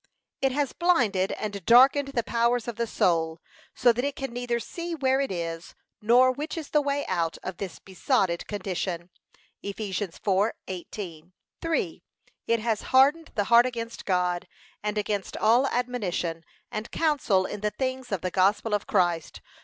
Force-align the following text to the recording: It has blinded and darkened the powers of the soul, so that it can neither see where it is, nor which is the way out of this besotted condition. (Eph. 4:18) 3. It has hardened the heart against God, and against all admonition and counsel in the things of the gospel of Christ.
It 0.41 0.51
has 0.51 0.73
blinded 0.73 1.31
and 1.33 1.63
darkened 1.63 2.07
the 2.07 2.23
powers 2.23 2.67
of 2.67 2.75
the 2.75 2.87
soul, 2.87 3.39
so 3.75 3.93
that 3.93 4.03
it 4.03 4.15
can 4.15 4.33
neither 4.33 4.59
see 4.59 4.95
where 4.95 5.21
it 5.21 5.31
is, 5.31 5.75
nor 6.01 6.31
which 6.31 6.57
is 6.57 6.69
the 6.69 6.81
way 6.81 7.05
out 7.05 7.37
of 7.43 7.57
this 7.57 7.77
besotted 7.77 8.47
condition. 8.47 9.11
(Eph. 9.63 9.75
4:18) 9.77 11.33
3. 11.61 12.03
It 12.47 12.59
has 12.59 12.81
hardened 12.89 13.29
the 13.35 13.43
heart 13.43 13.67
against 13.67 14.05
God, 14.05 14.47
and 14.81 14.97
against 14.97 15.37
all 15.37 15.67
admonition 15.67 16.45
and 16.71 16.89
counsel 16.89 17.45
in 17.45 17.59
the 17.61 17.69
things 17.69 18.11
of 18.11 18.21
the 18.21 18.31
gospel 18.31 18.73
of 18.73 18.87
Christ. 18.87 19.39